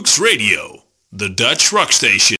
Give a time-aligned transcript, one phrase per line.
[0.00, 2.38] Hooks Radio, the Dutch rock station.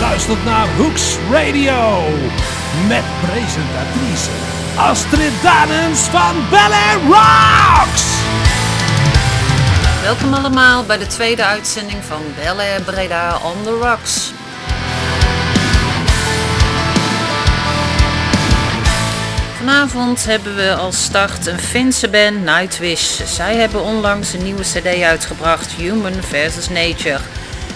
[0.00, 2.00] luistert naar Hooks Radio.
[2.88, 8.04] Met presentatrice Astrid Danens van Air Rocks.
[10.02, 12.22] Welkom allemaal bij de tweede uitzending van
[12.58, 14.32] Air Breda on the Rocks.
[19.58, 23.20] Vanavond hebben we als start een Finse band Nightwish.
[23.24, 26.68] Zij hebben onlangs een nieuwe cd uitgebracht, Human vs.
[26.68, 27.20] Nature.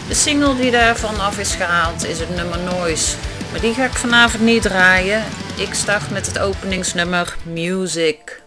[0.09, 3.17] De single die daarvan af is gehaald is het nummer Noise.
[3.51, 5.23] Maar die ga ik vanavond niet draaien.
[5.57, 8.44] Ik start met het openingsnummer Music.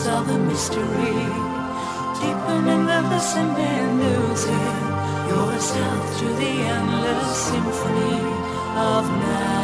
[0.00, 1.26] secrets of the mystery.
[2.20, 4.72] Deepening the listening music,
[5.28, 8.20] yourself to the endless symphony
[8.76, 9.59] of night.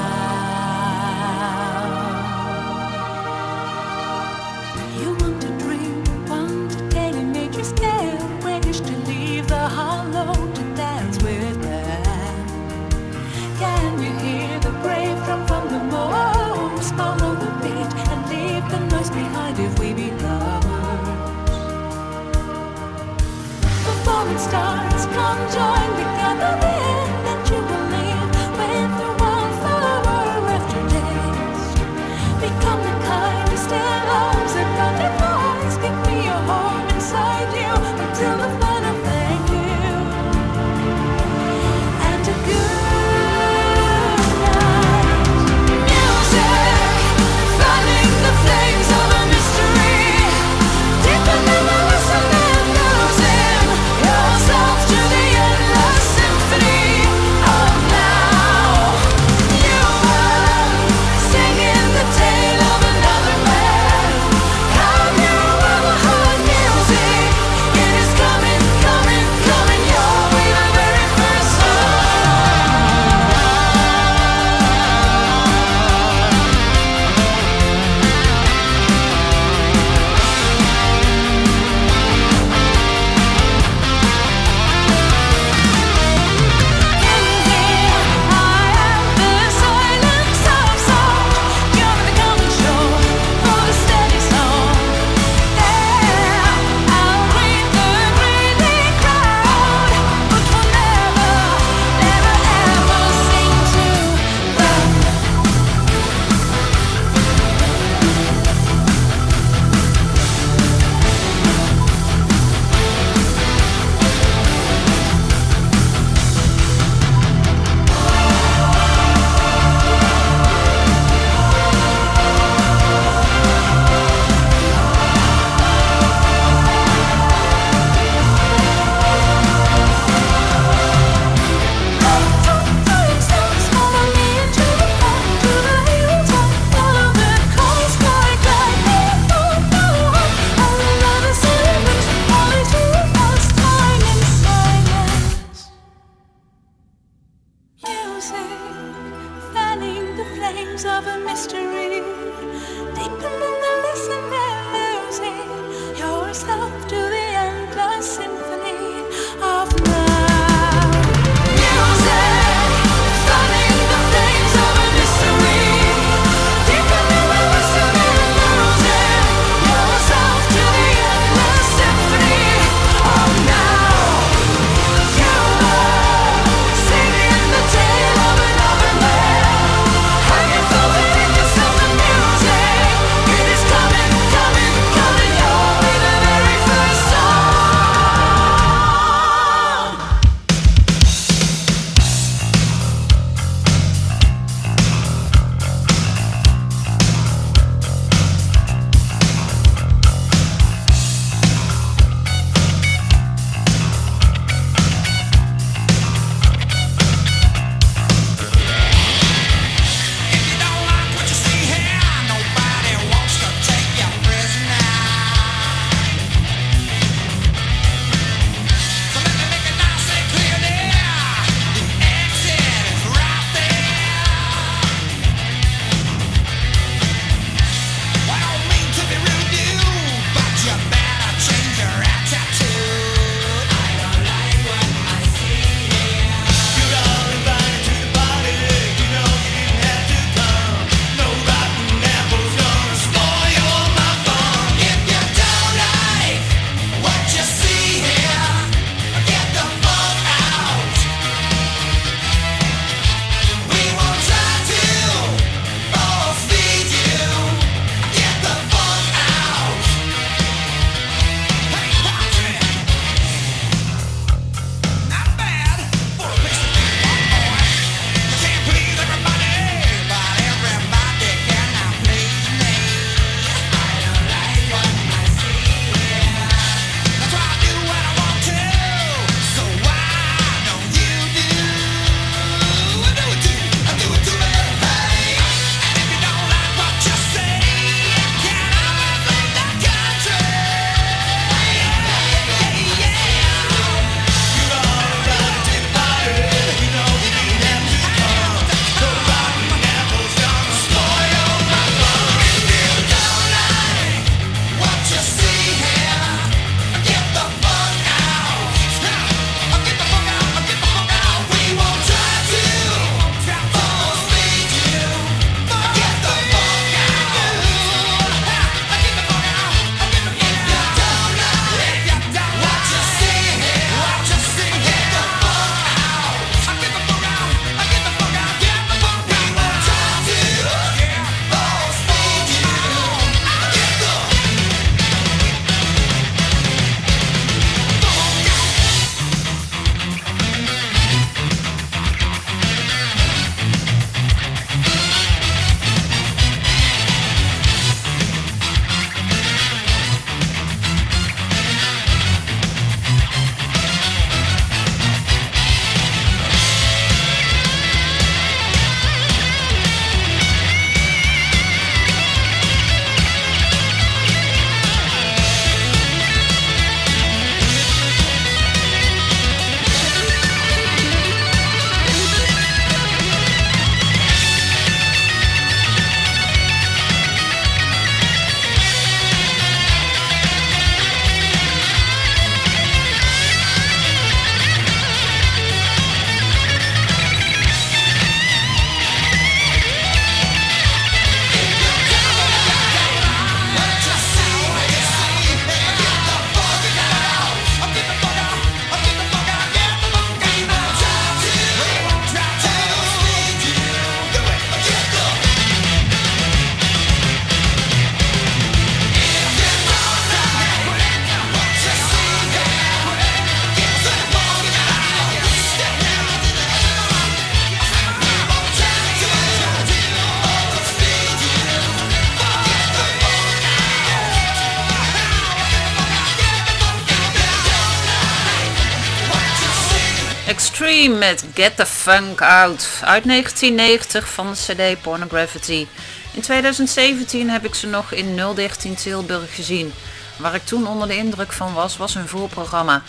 [431.57, 435.87] Get the Funk Out uit 1990 van de CD Pornography.
[436.33, 439.93] In 2017 heb ik ze nog in 013 Tilburg gezien.
[440.39, 443.03] Waar ik toen onder de indruk van was, was hun voorprogramma.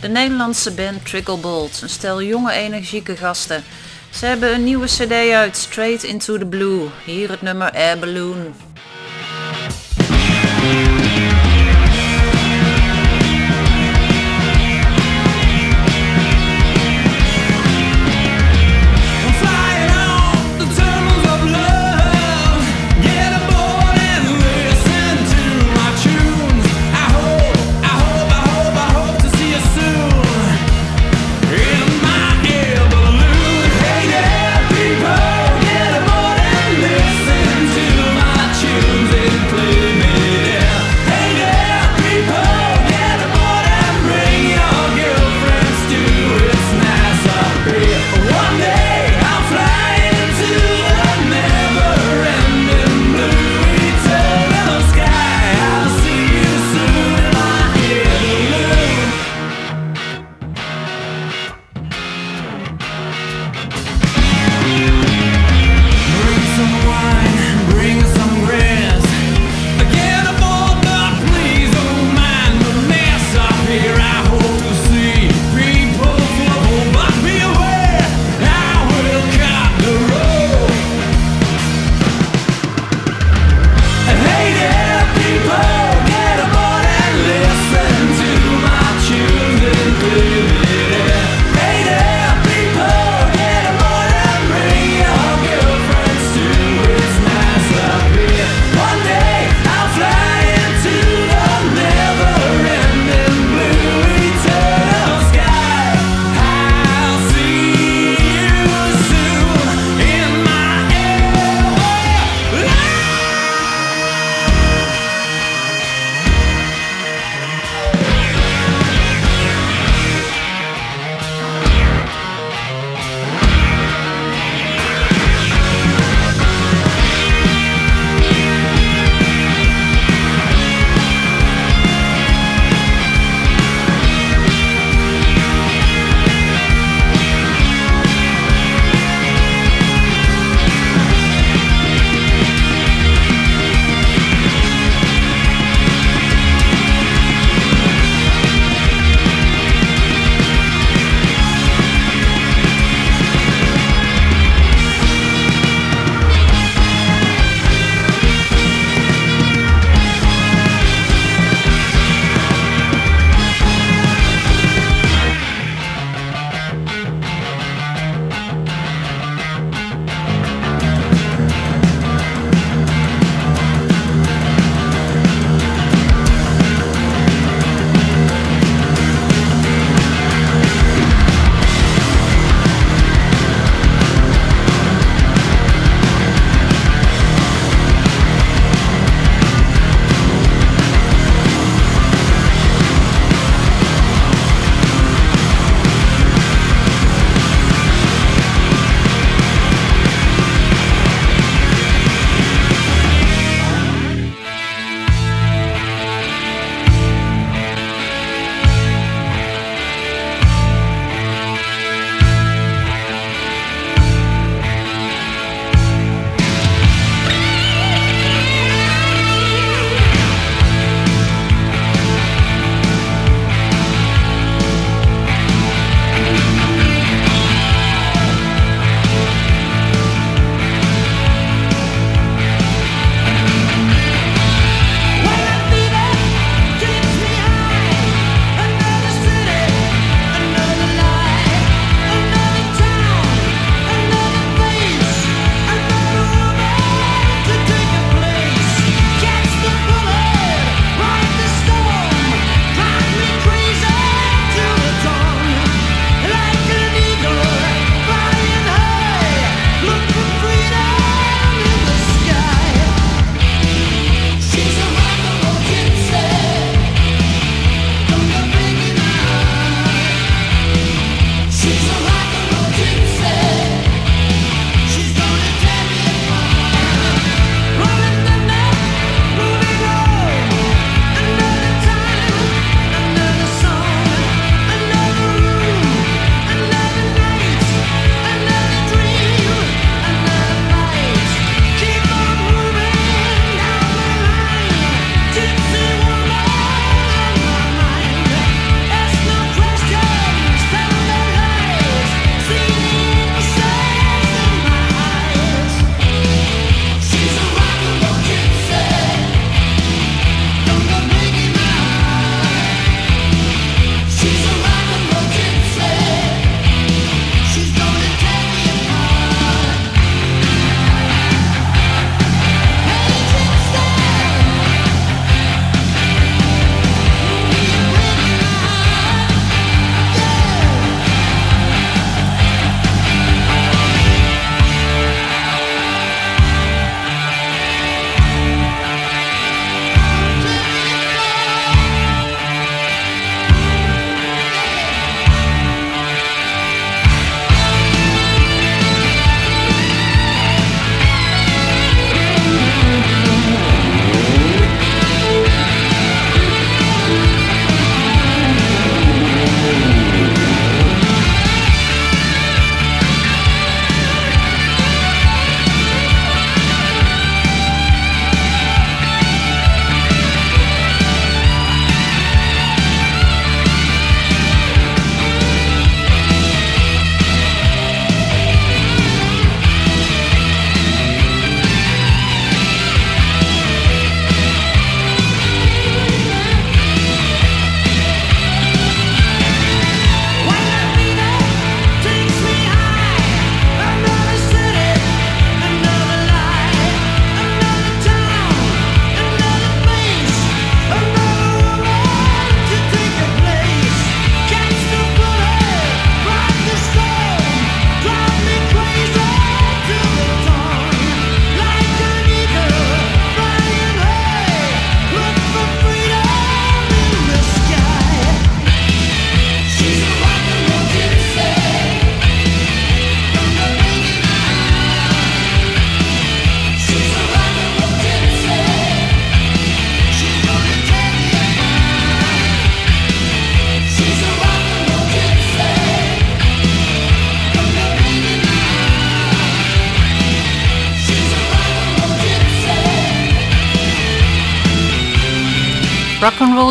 [0.00, 3.64] De Nederlandse band Trickle Bolt, een stel jonge energieke gasten.
[4.10, 6.88] Ze hebben een nieuwe CD uit, Straight Into the Blue.
[7.04, 8.54] Hier het nummer Air Balloon.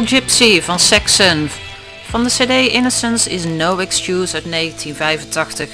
[0.01, 1.49] Gypsy van Saxon.
[2.10, 5.69] Van de cd Innocence is No Excuse uit 1985.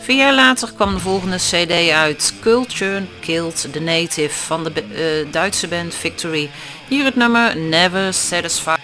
[0.00, 2.34] Vier jaar later kwam de volgende cd uit.
[2.40, 6.50] Culture Killed the Native van de eh, Duitse band Victory.
[6.88, 8.75] Hier het nummer Never Satisfied.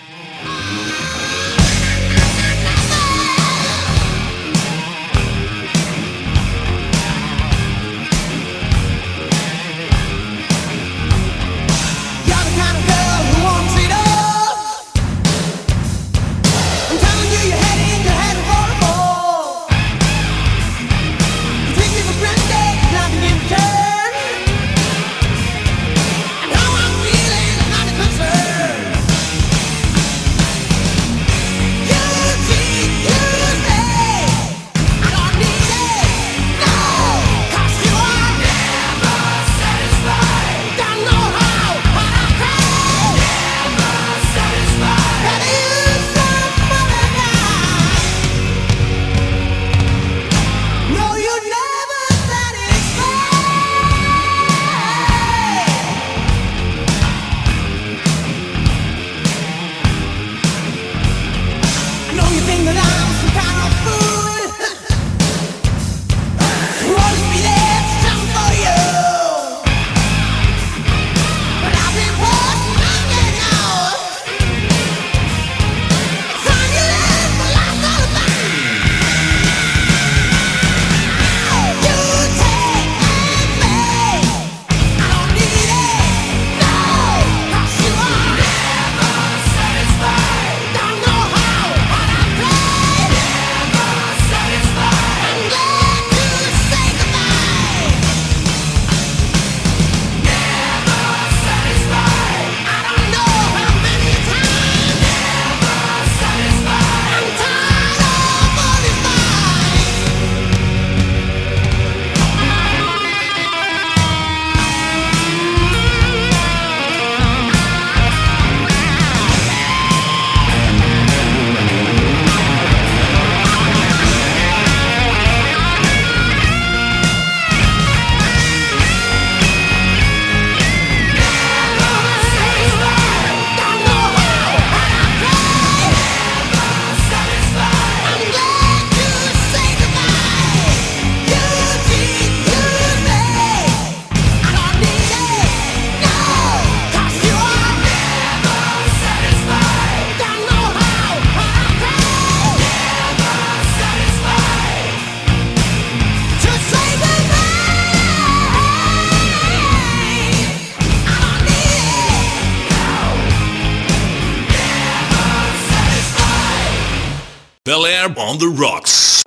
[167.73, 169.23] Bel Air on the Rocks.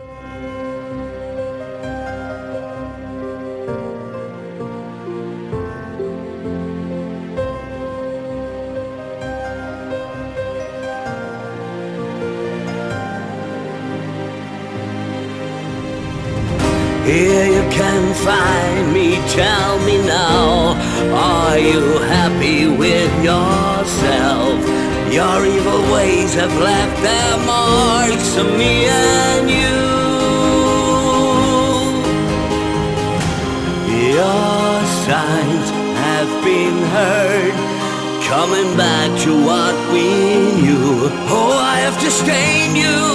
[26.35, 29.75] have left their marks on me and you.
[34.15, 35.69] Your signs
[36.03, 37.53] have been heard,
[38.27, 40.07] coming back to what we
[40.61, 41.09] knew.
[41.29, 43.14] Oh, I have to stain you.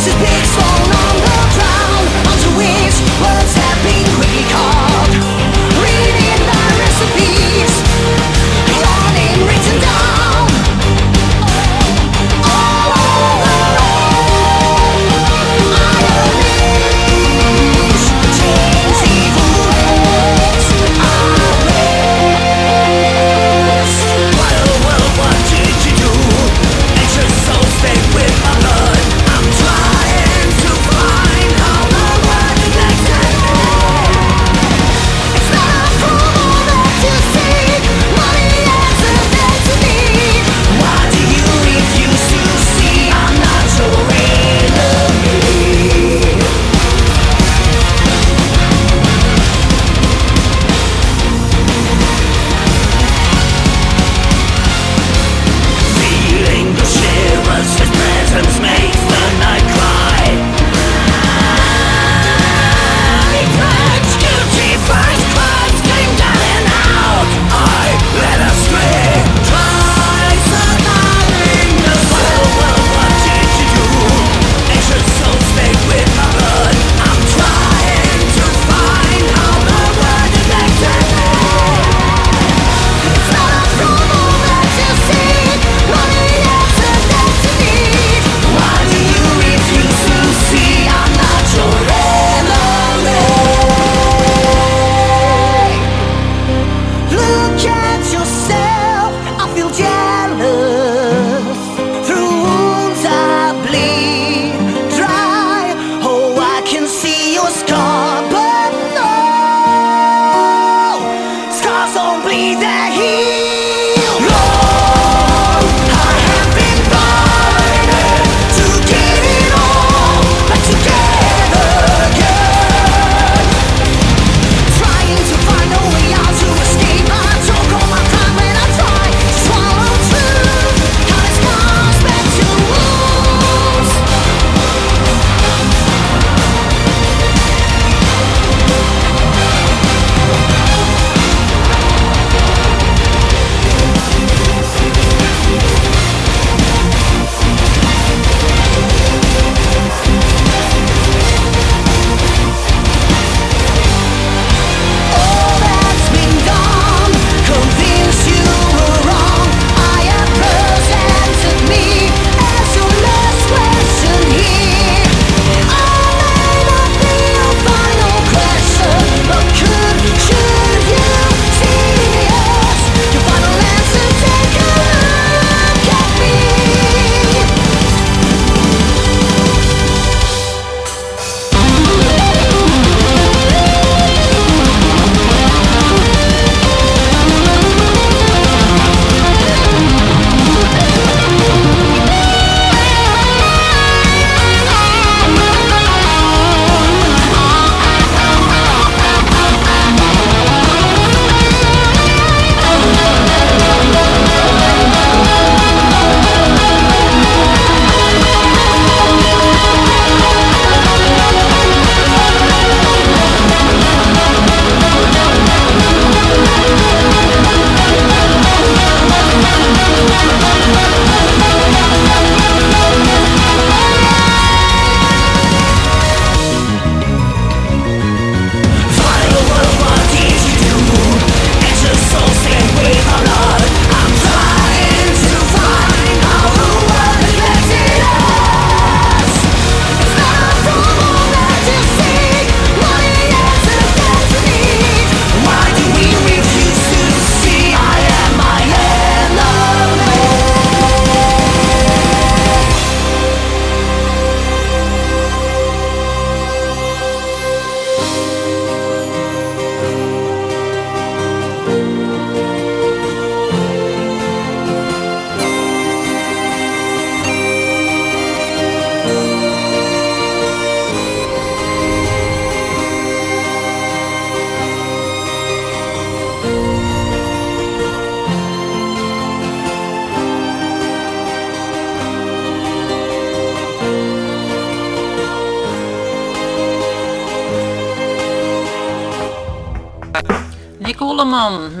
[0.00, 0.79] This is big song.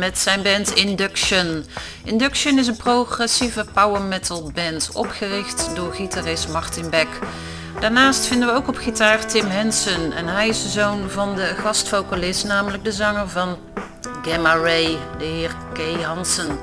[0.00, 1.64] Met zijn band Induction.
[2.04, 7.08] Induction is een progressieve power metal band, opgericht door gitarist Martin Beck.
[7.80, 11.54] Daarnaast vinden we ook op gitaar Tim Henson en hij is de zoon van de
[11.62, 13.56] gastvocalist, namelijk de zanger van
[14.22, 16.58] Gamma Ray, de heer Kay Hansen.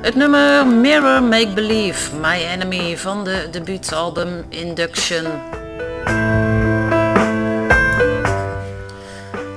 [0.00, 5.26] Het nummer Mirror Make Believe, My Enemy van de debuutalbum Induction.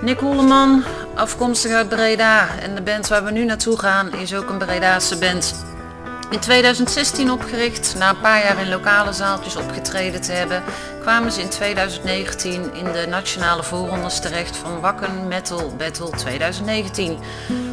[0.02, 0.84] Nick Holleman,
[1.22, 5.18] afkomstig uit Breda en de band waar we nu naartoe gaan is ook een Bredaanse
[5.18, 5.56] band.
[6.30, 10.64] In 2016 opgericht, na een paar jaar in lokale zaaltjes opgetreden te hebben,
[11.02, 17.18] kwamen ze in 2019 in de nationale voorrondes terecht van Wakken Metal Battle 2019.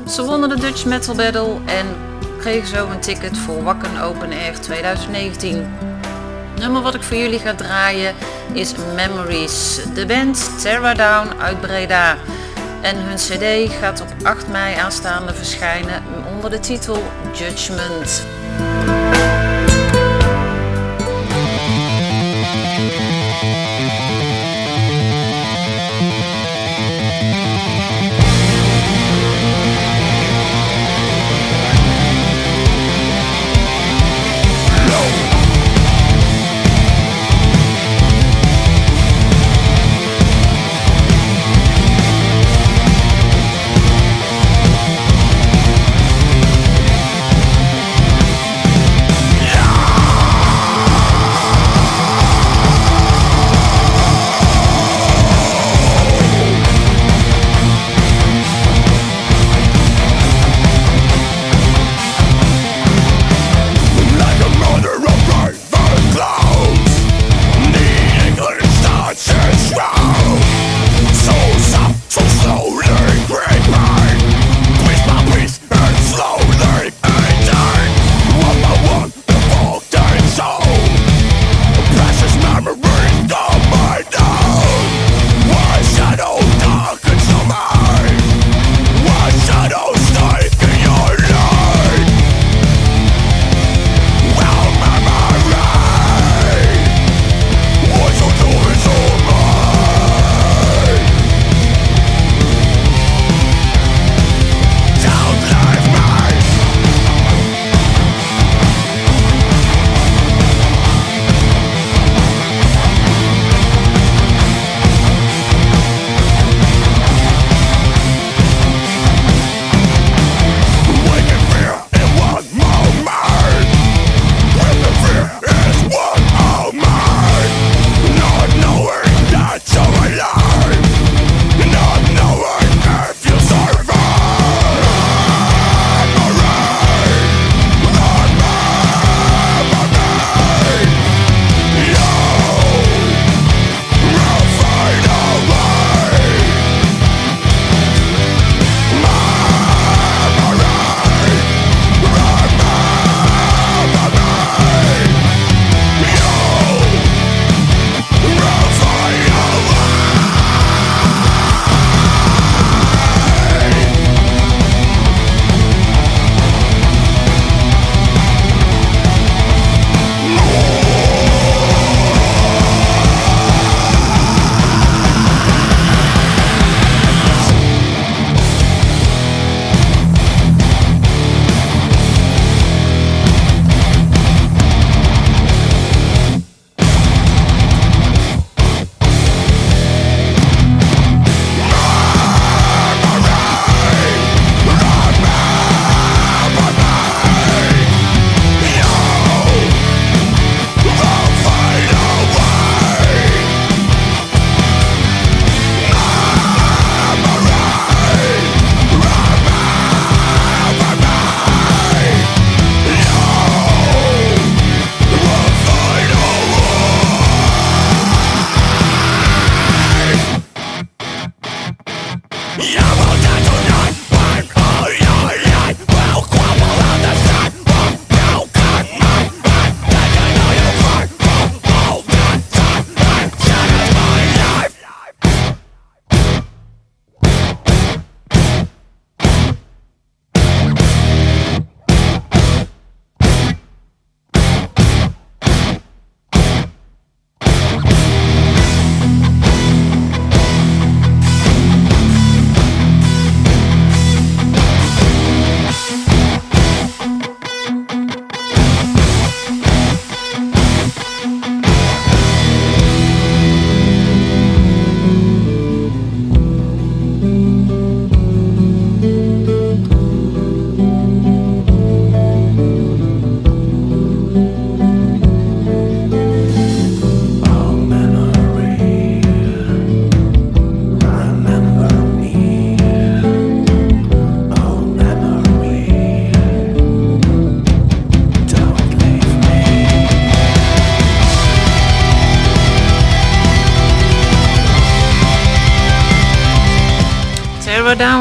[0.09, 1.87] Ze wonnen de Dutch Metal Battle en
[2.39, 5.57] kregen zo een ticket voor Wakken Open Air 2019.
[6.55, 8.15] Het nummer wat ik voor jullie ga draaien
[8.53, 9.81] is Memories.
[9.95, 12.17] De band Terra Down uit Breda.
[12.83, 16.03] En hun cd gaat op 8 mei aanstaande verschijnen
[16.35, 18.38] onder de titel Judgment.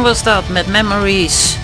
[0.08, 1.58] Was dat met Memories.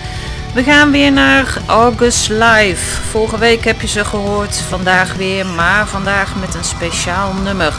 [0.54, 3.02] We gaan weer naar August Live.
[3.10, 7.74] Vorige week heb je ze gehoord, vandaag weer, maar vandaag met een speciaal nummer.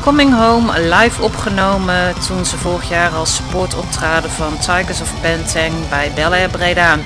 [0.00, 5.88] Coming Home live opgenomen toen ze vorig jaar als support optraden van Tigers of Benteng
[5.88, 6.98] bij Bel Air Breda.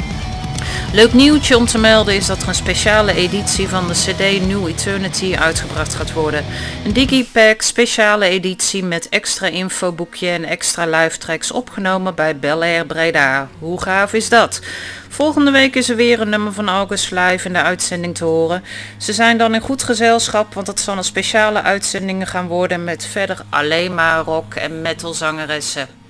[0.93, 4.67] Leuk nieuwtje om te melden is dat er een speciale editie van de CD New
[4.67, 6.45] Eternity uitgebracht gaat worden.
[6.85, 12.87] Een digipack speciale editie met extra infoboekje en extra live tracks opgenomen bij Bel Air
[12.87, 13.49] Breda.
[13.59, 14.61] Hoe gaaf is dat?
[15.09, 18.65] Volgende week is er weer een nummer van August Live in de uitzending te horen.
[18.97, 23.07] Ze zijn dan in goed gezelschap, want het zal een speciale uitzending gaan worden met
[23.07, 26.06] verder alleen maar rock en metal zangeressen.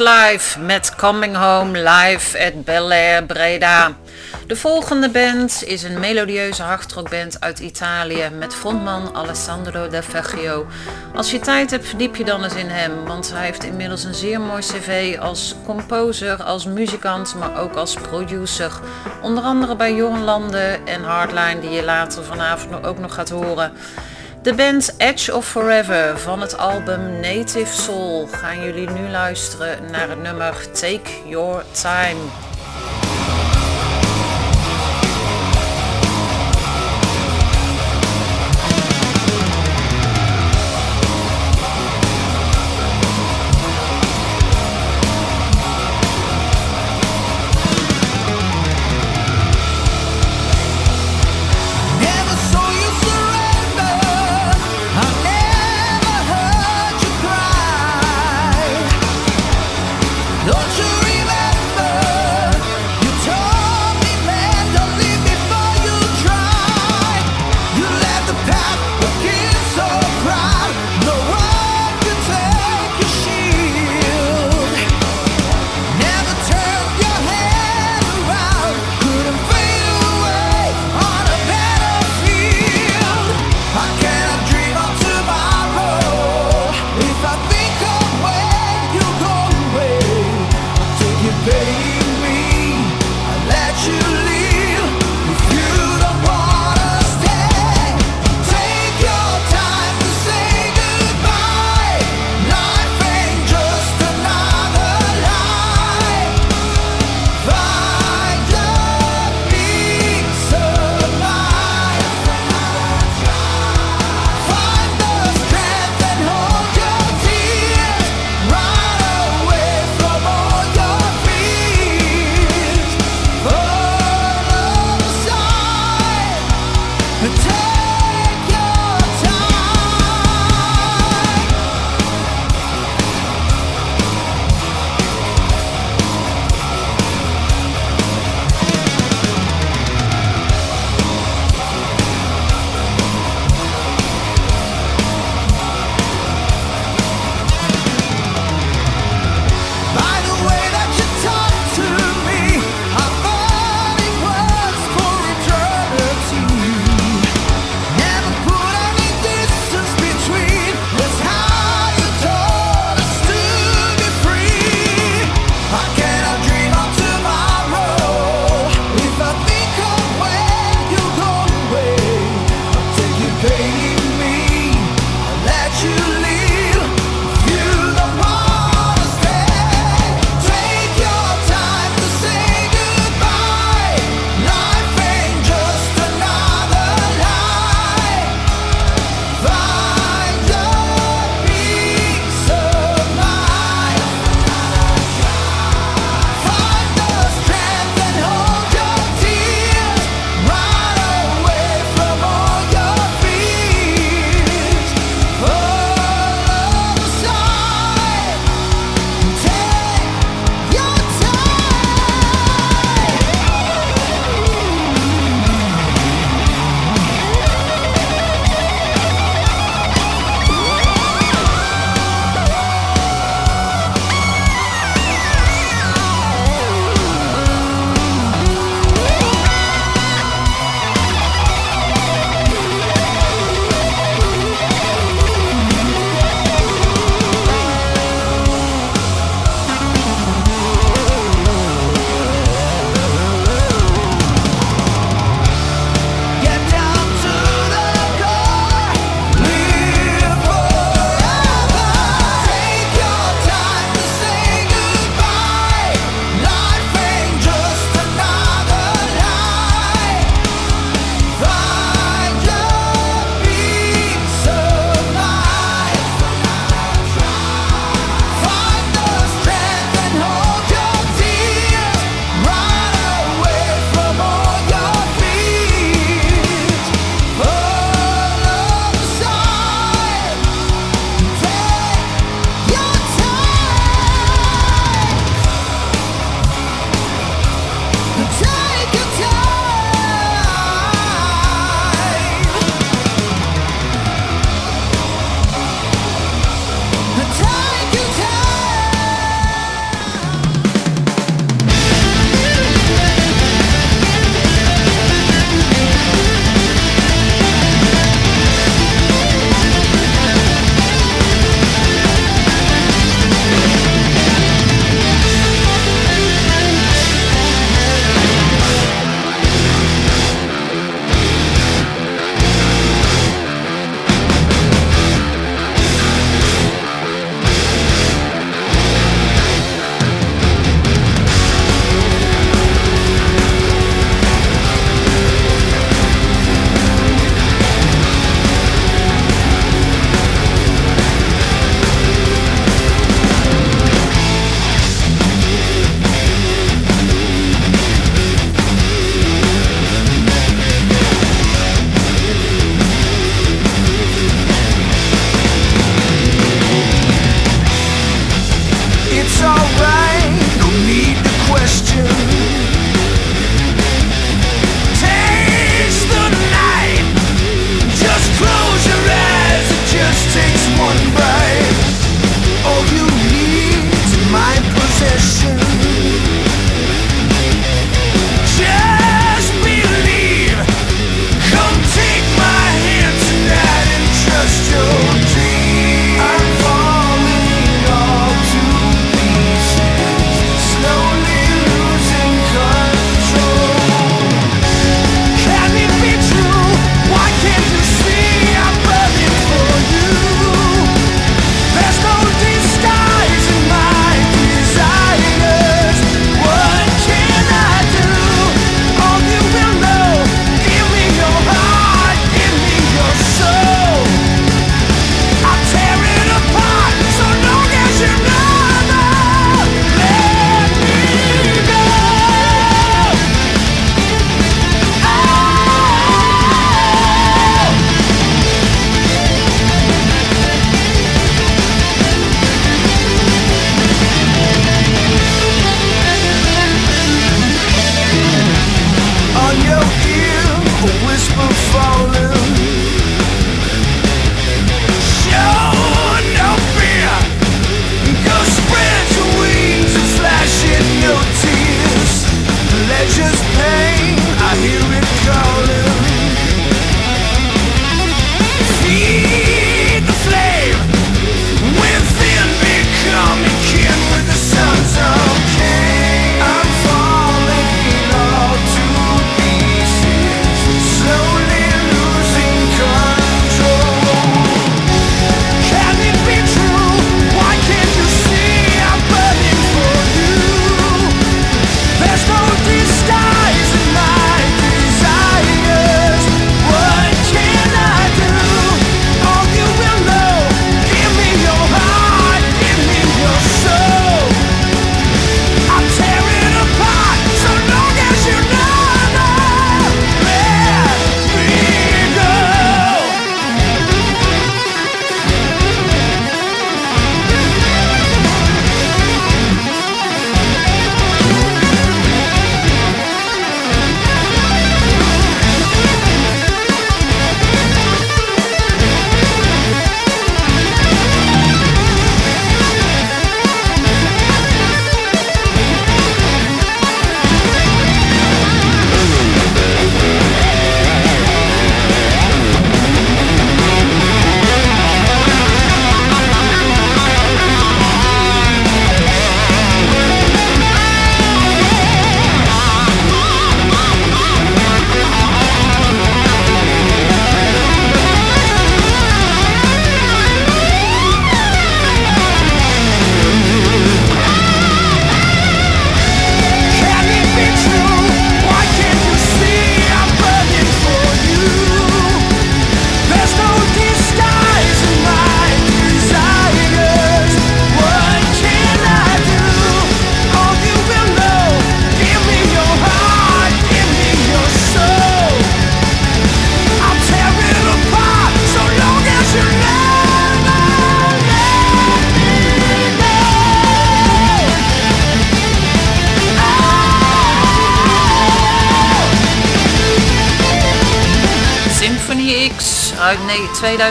[0.00, 3.96] Live met Coming Home live at Bel Air Breda.
[4.46, 10.66] De volgende band is een melodieuze hardrockband uit Italië met frontman Alessandro Del Vecchio.
[11.14, 14.14] Als je tijd hebt, verdiep je dan eens in hem, want hij heeft inmiddels een
[14.14, 18.72] zeer mooi cv als composer, als muzikant, maar ook als producer.
[19.22, 23.72] Onder andere bij Jorn Landen en Hardline, die je later vanavond ook nog gaat horen.
[24.42, 30.08] De band Edge of Forever van het album Native Soul gaan jullie nu luisteren naar
[30.08, 32.49] het nummer Take Your Time.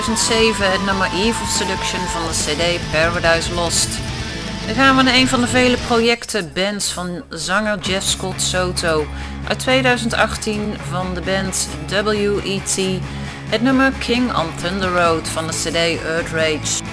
[0.02, 3.90] 2007 het nummer Evil Seduction van de CD Paradise Lost.
[4.66, 9.06] Dan gaan we naar een van de vele projecten bands van zanger Jeff Scott Soto.
[9.48, 12.80] Uit 2018 van de band WET.
[13.50, 16.84] Het nummer King on Thunder Road van de CD Earth Rage.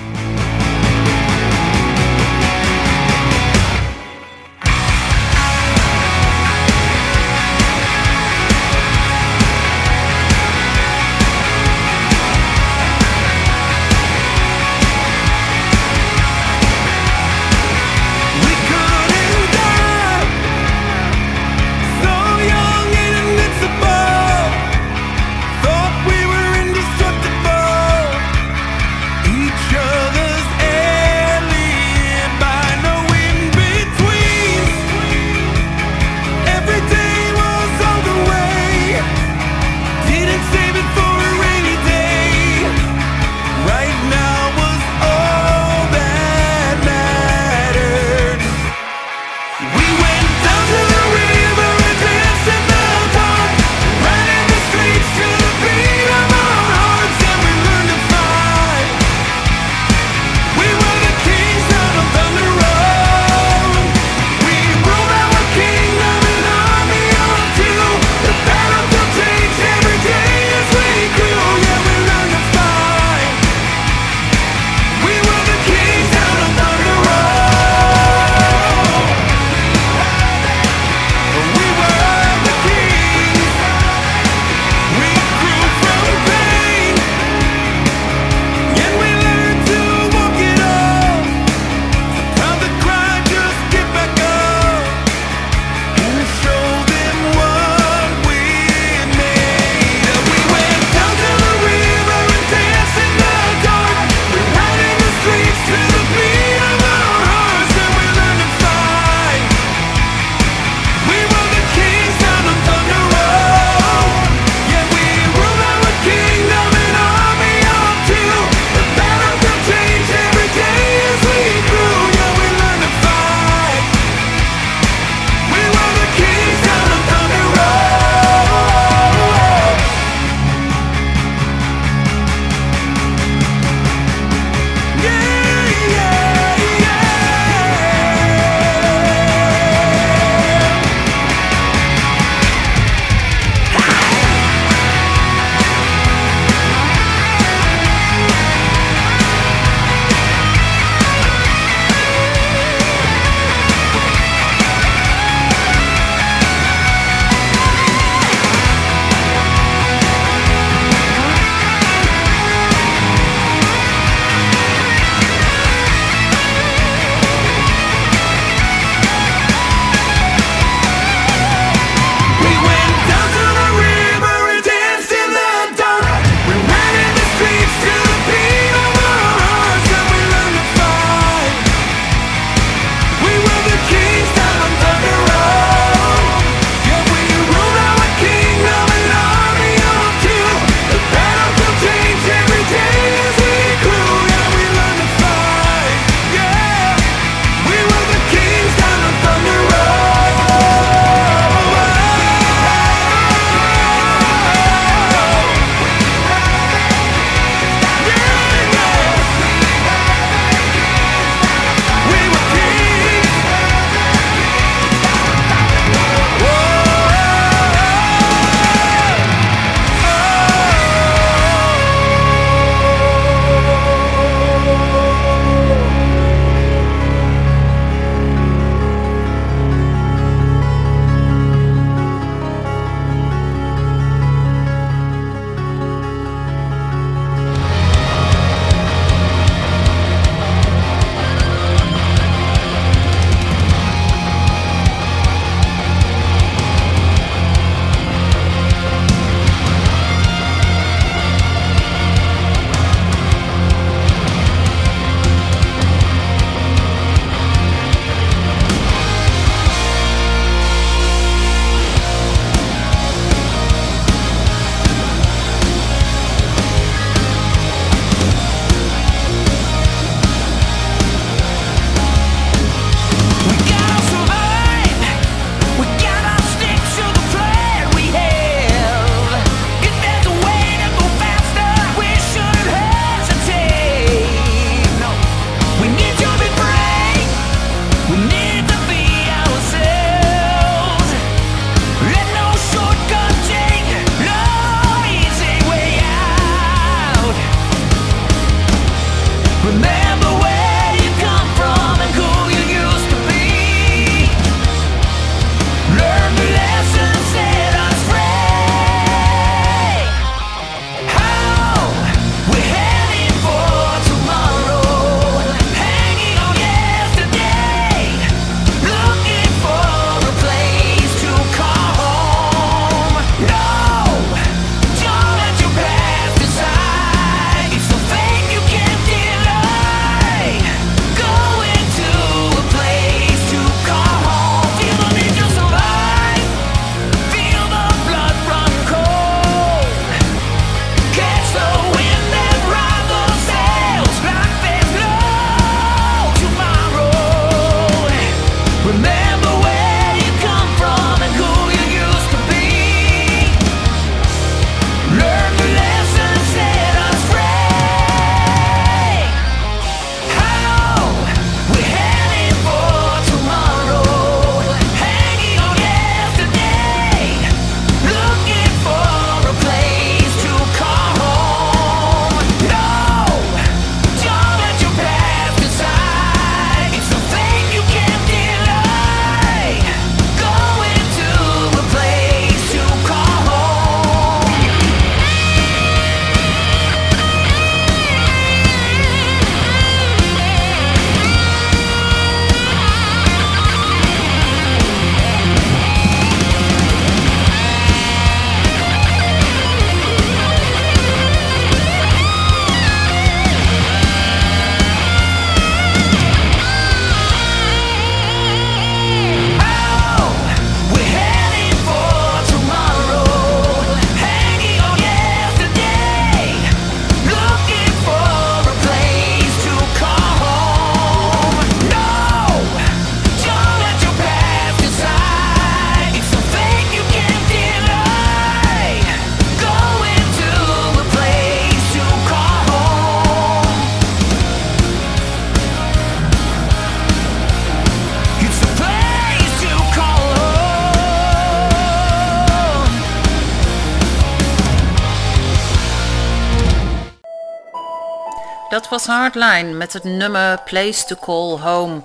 [448.97, 452.01] Was Hardline met het nummer Place to Call Home.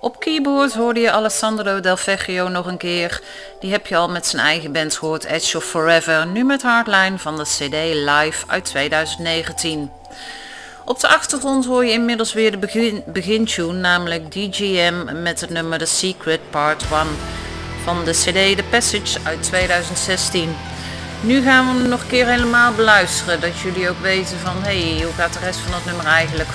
[0.00, 3.20] Op keyboard hoorde je Alessandro Del Vecchio nog een keer.
[3.60, 6.26] Die heb je al met zijn eigen band gehoord, Edge of Forever.
[6.26, 9.90] Nu met Hardline van de CD Live uit 2019.
[10.84, 15.78] Op de achtergrond hoor je inmiddels weer de begin, begintune, namelijk DGM met het nummer
[15.78, 17.06] The Secret Part 1
[17.84, 20.56] van de CD The Passage uit 2016.
[21.20, 24.92] Nu gaan we hem nog een keer helemaal beluisteren, dat jullie ook weten van hé,
[24.92, 26.48] hey, hoe gaat de rest van dat nummer eigenlijk.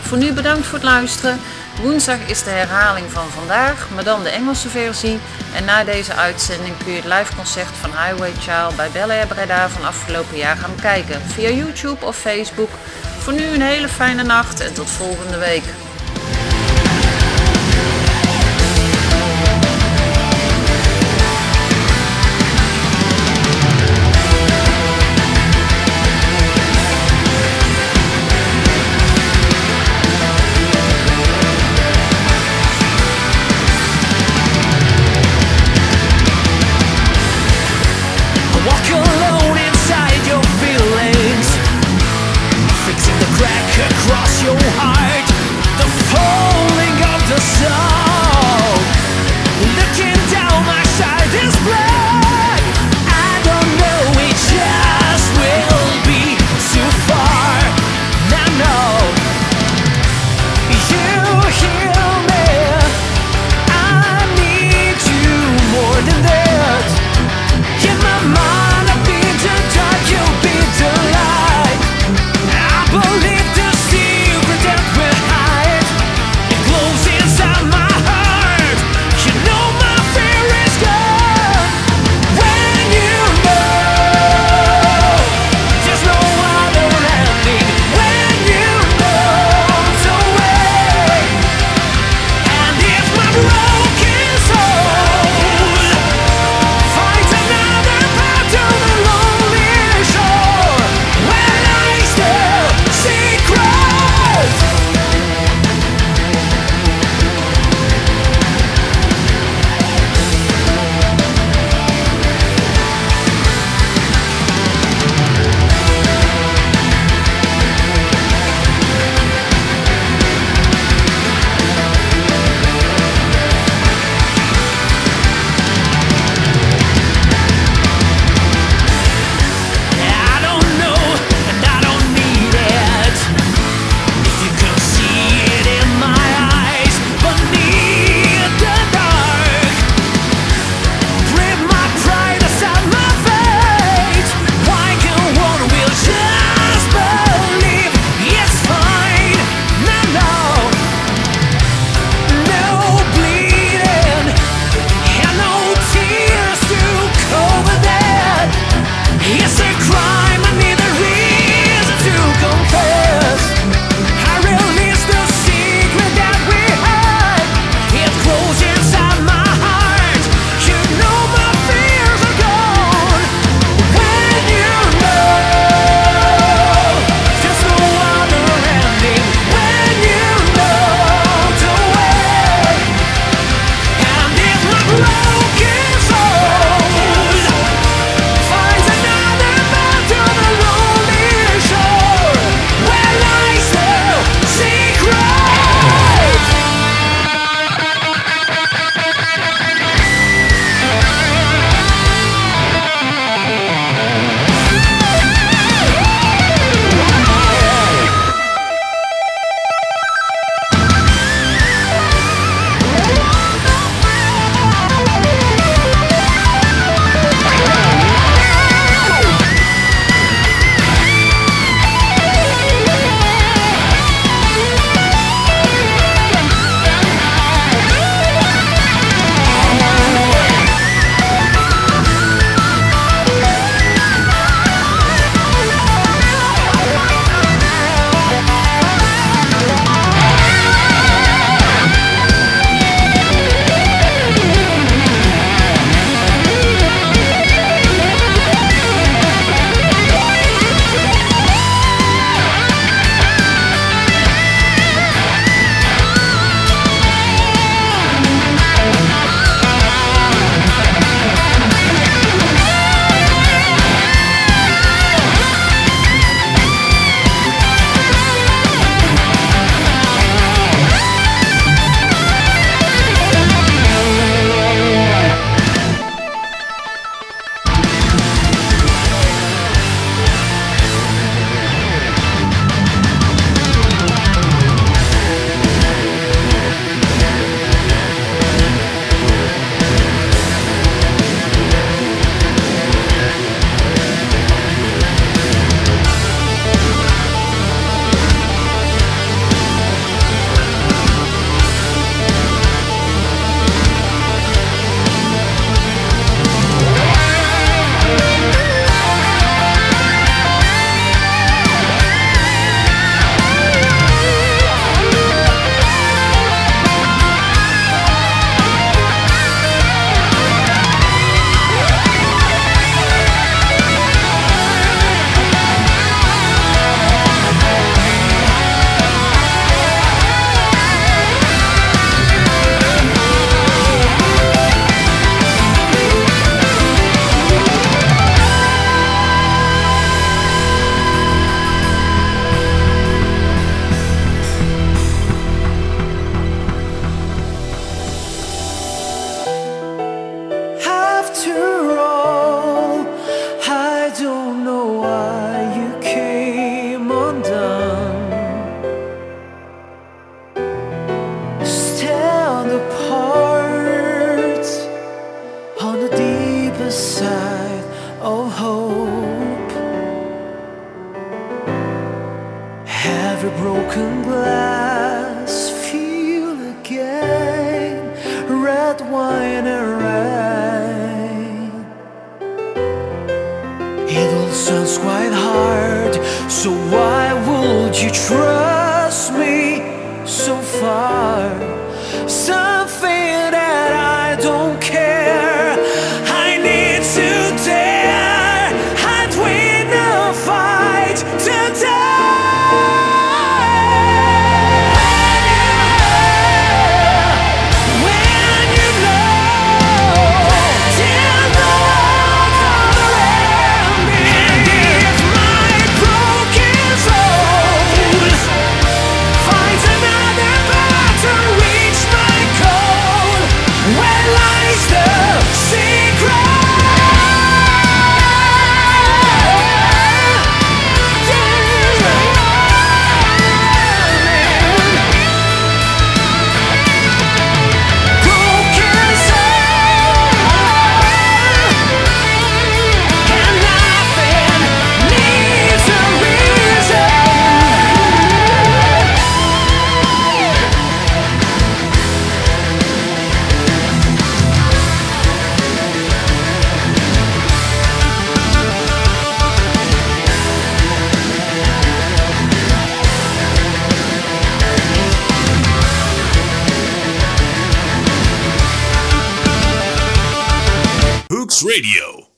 [0.00, 1.40] Voor nu bedankt voor het luisteren.
[1.82, 5.18] Woensdag is de herhaling van vandaag, maar dan de Engelse versie.
[5.54, 9.26] En na deze uitzending kun je het live concert van Highway Child bij Bel Air
[9.26, 11.22] Breda van afgelopen jaar gaan bekijken.
[11.26, 12.70] Via YouTube of Facebook.
[13.18, 15.64] Voor nu een hele fijne nacht en tot volgende week.